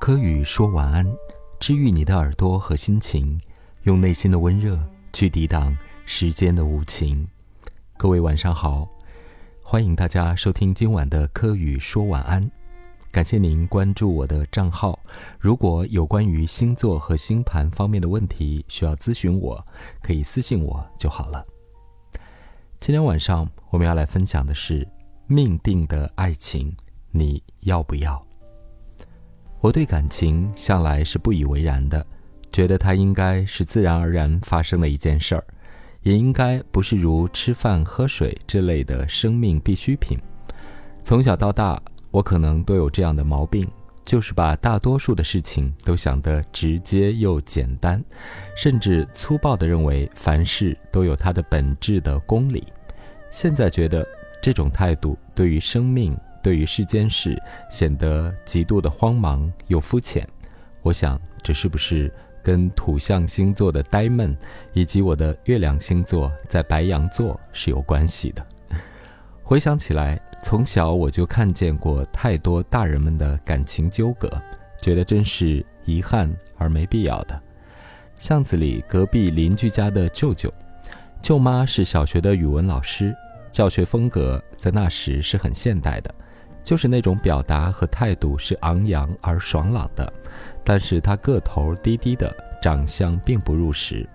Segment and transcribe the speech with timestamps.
[0.00, 1.06] 柯宇说晚安，
[1.58, 3.38] 治愈你的耳朵和心情，
[3.82, 5.76] 用内心的温热去抵挡
[6.06, 7.28] 时间的无情。
[7.98, 8.88] 各位晚上好，
[9.62, 12.50] 欢迎大家收听今晚的柯宇说晚安。
[13.12, 14.98] 感谢您关注我的账号。
[15.38, 19.62] 如果有关于星座和星盘方面的问题需要咨询我，
[20.00, 21.44] 可以私信我就好了。
[22.80, 24.88] 今天晚上我们要来分享的是
[25.26, 26.74] 命定的爱情，
[27.10, 28.26] 你要不要？
[29.60, 32.04] 我对感情向来是不以为然的，
[32.50, 35.44] 觉得它应该是自然而然发生的一件事儿，
[36.02, 40.18] 也应该不是如吃饭喝水这类的生命必需品。
[41.04, 41.78] 从小到大，
[42.10, 43.68] 我可能都有这样的毛病，
[44.02, 48.02] 就是把大多数的事情都想得直接又简单，
[48.56, 52.64] 甚至粗暴地认为凡事都有它的本质的公理。
[53.30, 54.06] 现在觉得
[54.40, 56.16] 这种态度对于生命。
[56.42, 57.40] 对于世间事
[57.70, 60.26] 显得极度的慌忙又肤浅，
[60.82, 64.36] 我想这是不是跟土象星座的呆闷，
[64.72, 68.46] 以及我的月亮星座在白羊座是有关系的？
[69.42, 74.30] 回想起来，从小我就看见过太多大人们的感情纠葛，
[74.80, 77.38] 觉得真是遗憾而没必要的。
[78.18, 80.52] 巷子里隔壁邻居家的舅舅，
[81.20, 83.14] 舅妈是小学的语文老师，
[83.50, 86.14] 教学风格在那时是很现代的。
[86.62, 90.12] 就是那种表达和态度是昂扬而爽朗的，
[90.64, 94.08] 但是他个头低低的，长相并不入时。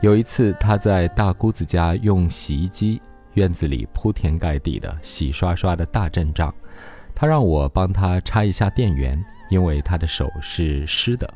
[0.00, 3.00] 有一次，他在大姑子家用洗衣机，
[3.34, 6.54] 院子里铺天盖地的洗刷刷的大阵仗，
[7.14, 11.32] 他让我帮他插一下电源，因为他的手是湿的。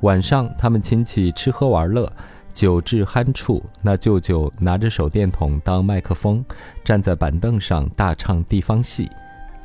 [0.00, 2.12] 晚上，他们亲戚吃喝玩乐，
[2.52, 6.44] 酒至酣处，那舅舅拿着手电筒当麦克风，
[6.84, 9.10] 站在板凳上大唱地方戏。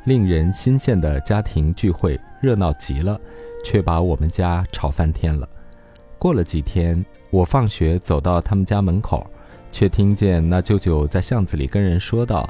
[0.04, 3.18] 令人心羡的家庭聚会热闹极了，
[3.64, 5.48] 却把我们家吵翻天了。
[6.18, 9.26] 过了几天，我放学走到他们家门口，
[9.72, 12.48] 却听见那舅舅在巷子里跟人说道：“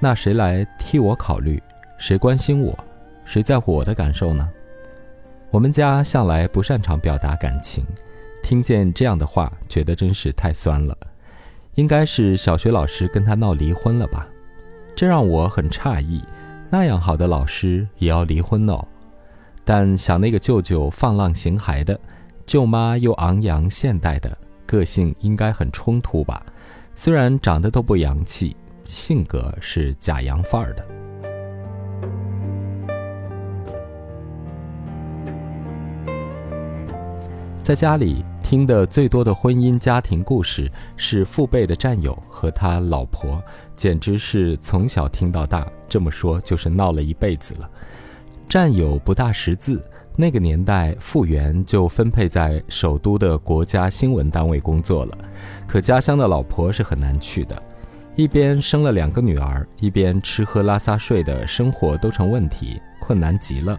[0.00, 1.62] 那谁来替我考虑？
[1.98, 2.76] 谁关心我？
[3.24, 4.48] 谁在乎我的感受呢？”
[5.50, 7.84] 我们家向来不擅长表达感情，
[8.42, 10.96] 听见这样的话，觉得真是太酸了。
[11.74, 14.26] 应该是小学老师跟他闹离婚了吧？
[14.94, 16.22] 这让我很诧异。
[16.68, 18.84] 那样好的老师也要离婚哦，
[19.64, 21.98] 但想那个舅舅放浪形骸的，
[22.44, 26.44] 舅妈又昂扬现代的，个性应该很冲突吧？
[26.94, 30.86] 虽然长得都不洋气，性格是假洋范儿的。
[37.62, 43.42] 在家里听的最多的婚姻家庭故事是父辈的战友和他老婆，
[43.74, 45.66] 简直是从小听到大。
[45.88, 47.68] 这么说就是闹了一辈子了。
[48.48, 49.84] 战友不大识字，
[50.14, 55.18] 那个年代复员就分配在首都的国家新闻单位工作了。
[55.66, 57.60] 可家乡的老婆是很难去的，
[58.14, 63.76] 一边生了两个女儿，一边吃喝拉撒睡的生活都成问题，困难极了。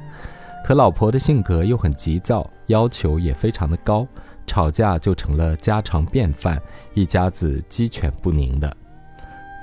[0.65, 4.05] 可老婆的性格又很急躁，要求也非常的高，
[4.47, 6.59] 吵架就成了家常便饭，
[6.95, 8.75] 一家子鸡犬不宁的。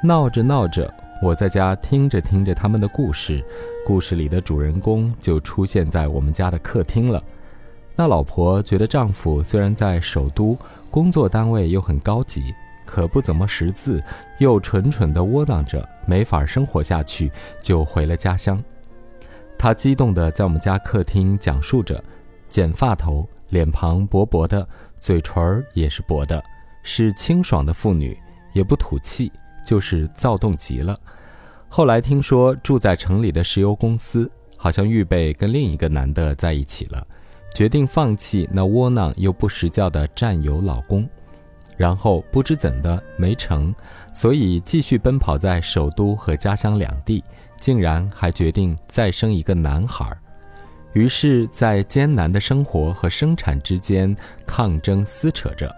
[0.02, 3.42] 闹着闹着，我在家听着听着他们的故事，
[3.86, 7.20] 故事里的主人公就出现在我们家的客厅了。
[7.96, 10.56] 那老婆觉得丈夫虽然在首都
[10.90, 12.52] 工作单位又很高级，
[12.84, 14.02] 可不怎么识字，
[14.38, 17.30] 又蠢蠢的窝囊着，没法生活下去，
[17.62, 18.62] 就回了家乡。
[19.56, 22.02] 她激动地在我们家客厅讲述着：
[22.50, 24.68] 剪发头，脸庞薄薄的，
[25.00, 26.42] 嘴唇儿也是薄的，
[26.82, 28.18] 是清爽的妇女，
[28.52, 29.30] 也不吐气，
[29.64, 30.98] 就是躁动极了。
[31.68, 37.06] 后来听说住在城里的石油公司，好像预备跟另一个男的在一起了，
[37.54, 41.08] 决定放弃那窝囊又不识教的战友老公，
[41.76, 43.72] 然后不知怎的没成，
[44.12, 47.22] 所以继续奔跑在首都和家乡两地。
[47.60, 50.18] 竟然还决定再生一个男孩儿，
[50.94, 54.16] 于是，在艰难的生活和生产之间
[54.46, 55.68] 抗争撕扯着，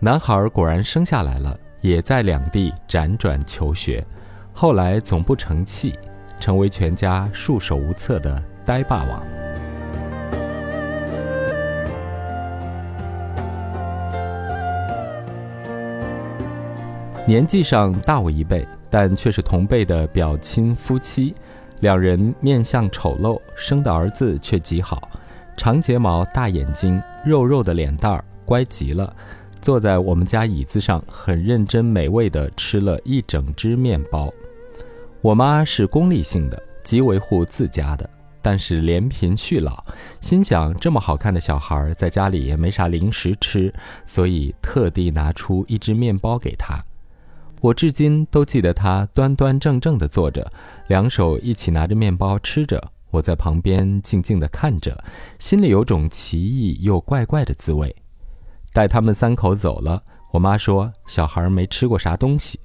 [0.00, 4.04] 男孩果然生下来了，也在两地辗转求学，
[4.52, 5.94] 后来总不成器，
[6.40, 9.22] 成为全家束手无策的呆霸王。
[17.24, 18.66] 年纪上大我一辈。
[18.94, 21.34] 但却是同辈的表亲夫妻，
[21.82, 25.10] 两人面相丑陋，生的儿子却极好，
[25.56, 29.12] 长睫毛、大眼睛、肉肉的脸蛋儿，乖极了。
[29.60, 34.32] 坐在我们家椅子上，很认真美味地吃了一整只面包。
[35.20, 38.08] 我妈是功利性的，极维护自家的，
[38.40, 39.84] 但是怜贫恤老，
[40.20, 43.74] 心想这么好看的小孩在家里也没啥零食吃，
[44.06, 46.80] 所以特地拿出一只面包给他。
[47.62, 50.50] 我至今都记得他端端正正地坐着，
[50.88, 52.90] 两手一起拿着面包吃着。
[53.12, 55.04] 我在旁边静静地看着，
[55.38, 57.94] 心里有种奇异又怪怪的滋味。
[58.72, 62.58] 待他们三口走了，我妈说小孩没吃过啥东西。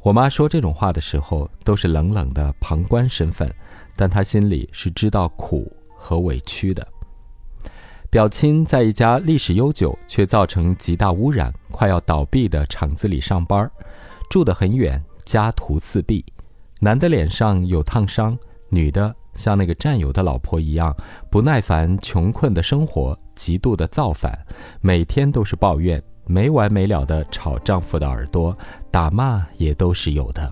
[0.00, 3.54] 我妈说这种话的时候，都是冷冷的旁观身份，
[3.94, 6.88] 但她心里是知道苦和委屈的。
[8.08, 13.70] 表亲在一家历史悠久却造成极大污染、快要倒闭的厂子里上班，
[14.32, 16.24] 住得很远，家徒四壁。
[16.80, 18.34] 男的脸上有烫伤，
[18.70, 19.14] 女的。
[19.34, 20.96] 像那个战友的老婆一样，
[21.30, 24.38] 不耐烦穷困的生活，极度的造反，
[24.80, 28.56] 每天都是抱怨，没完没了的吵丈夫的耳朵，
[28.90, 30.50] 打骂也都是有的。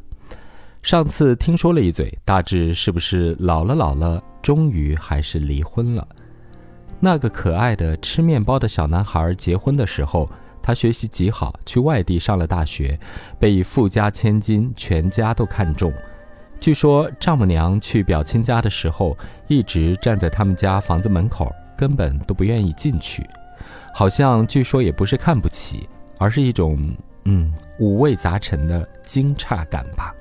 [0.83, 6.07] 上次听说了一嘴，大致是不是老了老了，终于还是离婚了？
[7.01, 10.29] 那个可爱的吃面包的小男孩结婚的时候，
[10.63, 12.99] 他学习极好，去外地上了大学，
[13.39, 15.93] 被富家千金全家都看中。
[16.59, 19.17] 据说丈母娘去表亲家的时候，
[19.49, 23.27] 一直站在他们家房子门口，根本都不愿意进去，
[23.95, 30.15] 好像据说也不是看不起，而是一种嗯五味杂陈的惊诧感吧。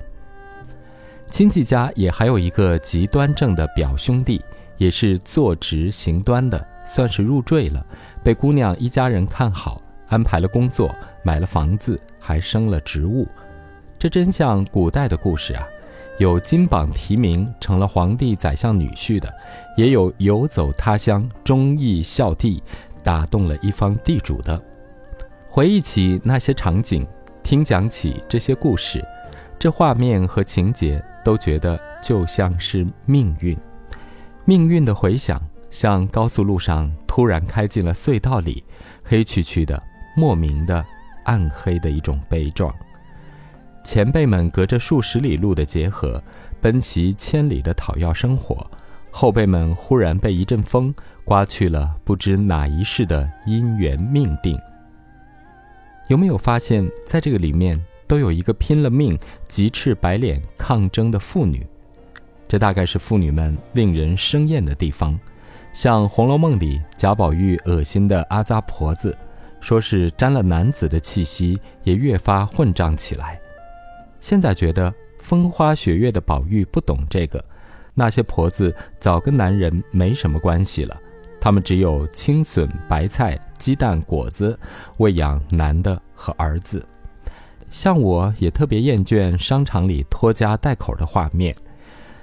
[1.28, 4.42] 亲戚家也还有一个极端正的表兄弟，
[4.78, 7.84] 也是坐直行端的，算是入赘了，
[8.24, 13.26] 被姑娘一家人看好，安排了工作，买了房子，还升了职务，
[13.98, 15.66] 这真像古代的故事啊。
[16.18, 19.32] 有金榜题名成了皇帝宰相女婿的，
[19.74, 22.62] 也有游走他乡忠义孝弟，
[23.02, 24.60] 打动了一方地主的。
[25.48, 27.08] 回忆起那些场景，
[27.42, 29.02] 听讲起这些故事，
[29.58, 33.56] 这画面和情节都觉得就像是命运，
[34.44, 35.40] 命运的回响，
[35.70, 38.62] 像高速路上突然开进了隧道里，
[39.02, 39.82] 黑黢黢的，
[40.20, 40.84] 莫名的
[41.24, 42.74] 暗黑的一种悲壮。
[43.82, 46.22] 前辈们隔着数十里路的结合，
[46.60, 48.54] 奔袭千里的讨要生活；
[49.10, 50.94] 后辈们忽然被一阵风
[51.24, 54.58] 刮去了不知哪一世的姻缘命定。
[56.08, 59.18] 有没有发现，在这个里面都有一个拼了命、
[59.48, 61.66] 急赤白脸抗争的妇女？
[62.46, 65.18] 这大概是妇女们令人生厌的地方。
[65.72, 69.16] 像《红楼梦》里贾宝玉恶心的阿扎婆子，
[69.60, 73.40] 说是沾了男子的气息，也越发混账起来。
[74.20, 77.44] 现在觉得风花雪月的宝玉不懂这个，
[77.94, 80.98] 那些婆子早跟男人没什么关系了，
[81.40, 84.58] 他们只有青笋、白菜、鸡蛋、果子
[84.98, 86.84] 喂养男的和儿子。
[87.70, 91.54] 像我也特别厌倦商场里拖家带口的画面，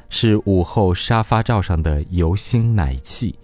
[0.09, 3.37] 是午后沙发罩上的油腥奶气，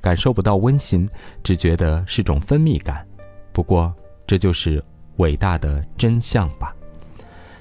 [0.00, 1.08] 感受不到温馨，
[1.42, 3.06] 只觉得是种分泌感。
[3.52, 3.92] 不过
[4.26, 4.82] 这就是
[5.16, 6.74] 伟大的真相吧。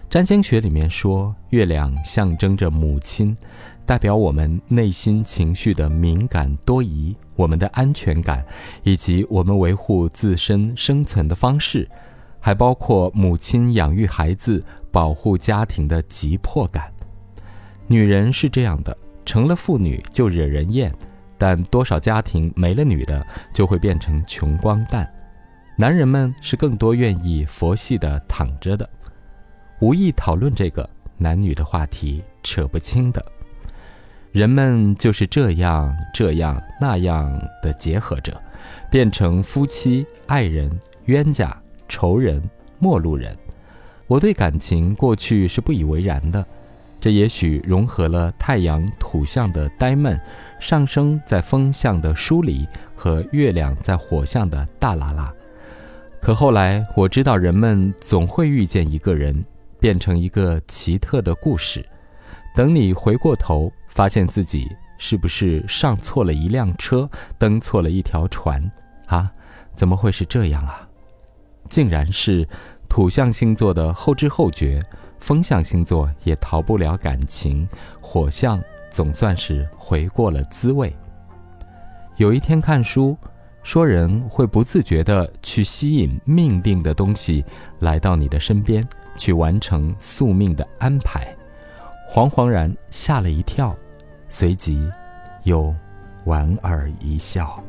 [0.10, 3.38] 占星学里面说，月亮象征着母亲，
[3.86, 8.44] 代表我们内心情绪的敏感多疑，我们的安全感，
[8.82, 11.88] 以及我们维护自身生存的方式，
[12.40, 16.92] 还包括母亲养育孩子、保护家庭的急迫感。
[17.86, 20.92] 女人是这样的，成了妇女就惹人厌，
[21.38, 25.08] 但多少家庭没了女的就会变成穷光蛋。
[25.80, 28.90] 男人们是更多愿意佛系的躺着的。
[29.80, 33.26] 无意讨论这个男女的话题，扯不清的。
[34.34, 37.32] 人们就是这样、这样、那样
[37.64, 38.38] 的结合着，
[38.92, 40.70] 变成夫妻、爱人、
[41.06, 41.58] 冤家、
[41.88, 42.44] 仇人、
[42.78, 43.34] 陌路人。
[44.06, 46.46] 我对感情过去是不以为然的，
[47.00, 50.20] 这也许融合了太阳土象的呆闷，
[50.60, 52.68] 上升在风象的疏离，
[52.98, 55.34] 和月亮在火象的大拉拉。
[56.22, 59.44] 可后来我知道，人们总会遇见一个人。
[59.80, 61.86] 变成一个奇特的故事。
[62.54, 68.70] 等你回过头，发现自己是不是上错了一辆车，登错了一条船？
[69.06, 69.32] 啊，
[69.74, 70.86] 怎么会是这样啊？
[71.70, 72.46] 竟然是
[72.90, 74.84] 土象星座的后知后觉，
[75.22, 77.66] 风象星座也逃不了感情，
[78.02, 78.62] 火象
[78.92, 80.94] 总算是回过了滋味。
[82.18, 83.18] 有一天看书，
[83.70, 87.46] 说人会不自觉地去吸引命定的东西
[87.82, 88.84] 来到你的身边。
[89.16, 91.38] 去完成宿命的安排，
[92.10, 93.76] 惶惶然吓了一跳，
[94.28, 94.90] 随即
[95.44, 95.72] 又
[96.26, 97.64] 莞尔一笑。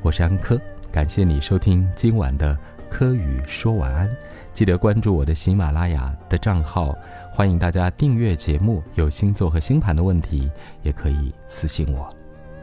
[0.00, 0.58] 我是安科，
[0.90, 2.56] 感谢你收听今晚的
[2.88, 4.08] 科语说晚安。
[4.54, 6.96] 记得关注我的喜马拉雅的账号，
[7.30, 8.82] 欢迎大家订阅节目。
[8.94, 10.50] 有星座和星盘的问题，
[10.82, 12.08] 也可以私信我。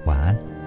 [0.05, 0.58] 晚安。